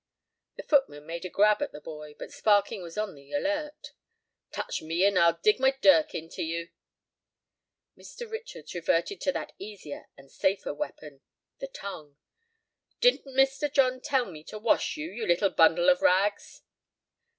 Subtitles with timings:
[0.55, 3.91] The footman made a grab at the boy, but Sparkin was on the alert.
[4.51, 6.69] "Touch me, and I'll dig my dirk into you."
[7.95, 8.27] Mr.
[8.27, 12.17] Richards reverted to that easier and safer weapon—the tongue.
[12.99, 13.71] "Didn't Mr.
[13.71, 16.63] John tell me to wash you, you little bundle of rags?"